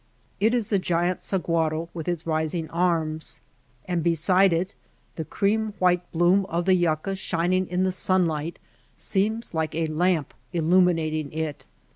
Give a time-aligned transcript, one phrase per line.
[0.39, 3.39] It is the giant sahuaro with its rising arms,
[3.85, 4.73] and beside it
[5.15, 8.57] the cream white bloom of the yucca shining in the sunlight
[8.95, 11.65] seems like a lamp illuminating it.